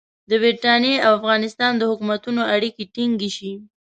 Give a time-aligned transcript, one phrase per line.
[0.29, 3.53] د برټانیې او افغانستان د حکومتونو اړیکې ټینګې شي.